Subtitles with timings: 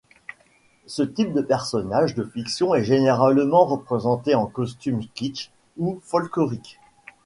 [0.87, 6.79] Ce type de personnage de fiction est généralement représenté en costumes kitsch ou folkloriques.